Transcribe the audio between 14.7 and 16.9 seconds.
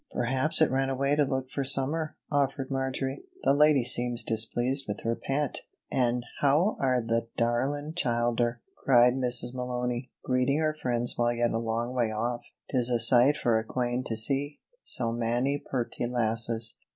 so manny purty lasses.